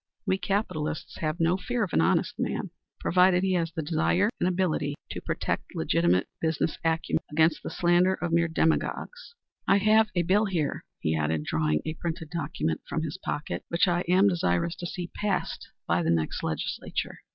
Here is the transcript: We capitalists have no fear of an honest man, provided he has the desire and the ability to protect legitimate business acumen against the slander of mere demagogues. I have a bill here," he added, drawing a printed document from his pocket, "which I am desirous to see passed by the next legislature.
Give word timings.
We 0.25 0.39
capitalists 0.39 1.17
have 1.17 1.39
no 1.39 1.57
fear 1.57 1.83
of 1.83 1.93
an 1.93 2.01
honest 2.01 2.33
man, 2.39 2.71
provided 2.99 3.43
he 3.43 3.53
has 3.53 3.71
the 3.71 3.83
desire 3.83 4.31
and 4.39 4.47
the 4.47 4.51
ability 4.51 4.95
to 5.11 5.21
protect 5.21 5.75
legitimate 5.75 6.27
business 6.41 6.75
acumen 6.83 7.21
against 7.31 7.61
the 7.61 7.69
slander 7.69 8.15
of 8.15 8.31
mere 8.31 8.47
demagogues. 8.47 9.35
I 9.67 9.77
have 9.77 10.09
a 10.15 10.23
bill 10.23 10.45
here," 10.45 10.81
he 11.01 11.15
added, 11.15 11.43
drawing 11.43 11.83
a 11.85 11.93
printed 11.93 12.31
document 12.31 12.81
from 12.89 13.03
his 13.03 13.19
pocket, 13.21 13.63
"which 13.67 13.87
I 13.87 14.01
am 14.07 14.27
desirous 14.27 14.75
to 14.77 14.87
see 14.87 15.11
passed 15.15 15.67
by 15.85 16.01
the 16.01 16.09
next 16.09 16.41
legislature. 16.41 17.19